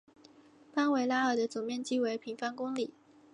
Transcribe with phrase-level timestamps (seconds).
[0.73, 2.91] 邦维拉尔的总面积为平方公里。